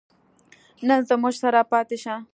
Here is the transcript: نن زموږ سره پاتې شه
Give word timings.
نن 0.87 0.99
زموږ 1.09 1.33
سره 1.41 1.61
پاتې 1.71 1.97
شه 2.03 2.15